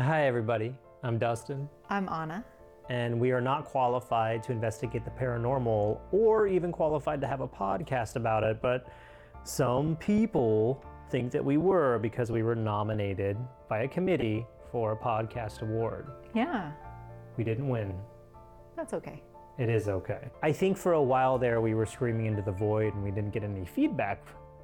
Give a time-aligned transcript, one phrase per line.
[0.00, 0.74] Hi, everybody.
[1.02, 2.44] I'm Dustin, I'm Anna.
[2.90, 7.48] and we are not qualified to investigate the paranormal or even qualified to have a
[7.48, 8.88] podcast about it, but
[9.44, 13.36] some people think that we were because we were nominated
[13.68, 16.06] by a committee for a podcast award.
[16.34, 16.72] Yeah,
[17.36, 17.94] We didn't win.
[18.76, 19.22] that's okay.
[19.58, 20.28] It is okay.
[20.42, 23.30] I think for a while there we were screaming into the void and we didn't
[23.32, 24.22] get any feedback,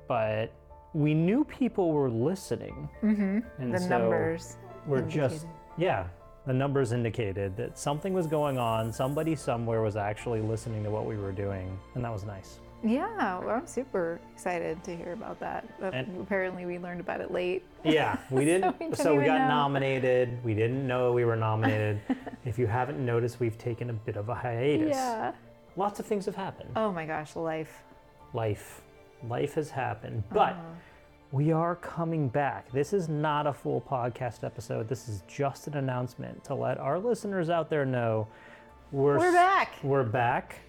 [0.09, 0.53] but
[0.95, 2.89] we knew people were listening.
[3.03, 3.73] Mm-hmm.
[3.73, 4.57] The numbers.
[4.87, 5.46] Were just
[5.77, 6.07] yeah
[6.47, 11.05] the numbers indicated that something was going on somebody somewhere was actually listening to what
[11.05, 15.41] we were doing and that was nice Yeah, well, I'm super excited to hear about
[15.41, 15.64] that.
[15.80, 17.64] And- apparently, we learned about it late.
[17.84, 19.48] yeah we didn't we didn't so we got know.
[19.48, 22.00] nominated we didn't know we were nominated
[22.45, 25.33] if you haven't noticed we've taken a bit of a hiatus Yeah.
[25.77, 27.83] lots of things have happened Oh my gosh, life.
[28.34, 28.83] life
[29.28, 30.62] life has happened but Uh-huh.
[31.37, 35.75] We are coming back this is not a full podcast episode this is just an
[35.77, 38.27] announcement to let our listeners out there know
[38.91, 39.75] we're, We're back.
[39.83, 40.61] we're back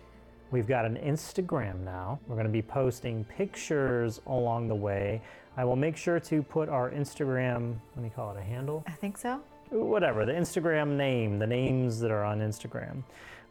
[0.52, 5.22] we've got an instagram now we're going to be posting pictures along the way
[5.56, 8.92] i will make sure to put our instagram let me call it a handle I
[8.92, 9.40] think so.
[9.70, 13.04] whatever the Instagram name, the names that are on Instagram.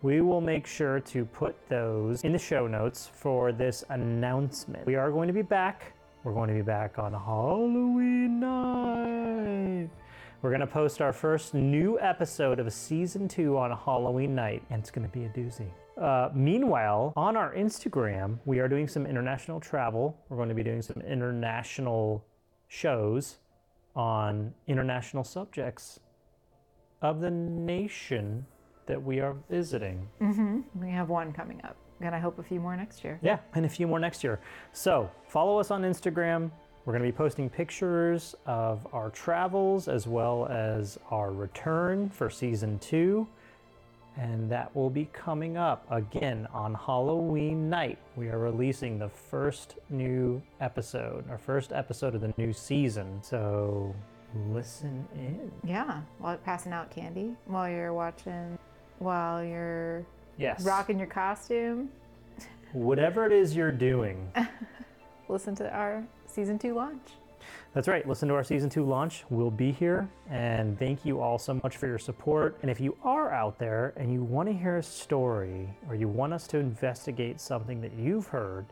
[0.02, 4.84] We will make sure to put those in the show notes for this announcement.
[4.84, 5.94] We are going to be back.
[6.26, 9.88] We're going to be back on Halloween night.
[10.42, 14.80] We're going to post our first new episode of season two on Halloween night, and
[14.80, 15.68] it's going to be a doozy.
[15.96, 20.18] Uh, meanwhile, on our Instagram, we are doing some international travel.
[20.28, 22.24] We're going to be doing some international
[22.66, 23.36] shows
[23.94, 26.00] on international subjects
[27.02, 28.44] of the nation
[28.86, 30.08] that we are visiting.
[30.74, 31.76] We have one coming up.
[32.00, 33.18] And I hope a few more next year.
[33.22, 34.38] Yeah, and a few more next year.
[34.72, 36.50] So follow us on Instagram.
[36.84, 42.30] We're going to be posting pictures of our travels as well as our return for
[42.30, 43.26] season two.
[44.18, 47.98] And that will be coming up again on Halloween night.
[48.16, 53.20] We are releasing the first new episode, our first episode of the new season.
[53.22, 53.94] So
[54.50, 55.50] listen in.
[55.64, 58.58] Yeah, while passing out candy, while you're watching,
[59.00, 60.06] while you're
[60.38, 60.64] Yes.
[60.64, 61.90] rocking your costume,
[62.72, 64.30] Whatever it is you're doing.
[65.28, 67.00] listen to our season two launch.
[67.72, 68.06] That's right.
[68.06, 69.24] Listen to our season two launch.
[69.30, 70.08] We'll be here.
[70.30, 72.58] And thank you all so much for your support.
[72.62, 76.08] And if you are out there and you want to hear a story or you
[76.08, 78.66] want us to investigate something that you've heard,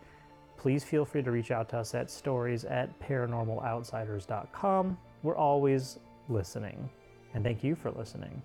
[0.56, 4.98] please feel free to reach out to us at stories at paranormaloutsiders.com.
[5.22, 5.98] We're always
[6.28, 6.88] listening.
[7.34, 8.42] And thank you for listening.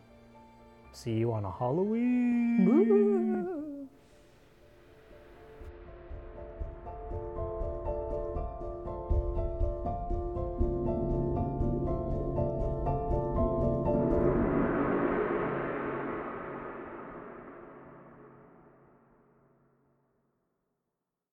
[0.94, 2.66] See you on a Halloween.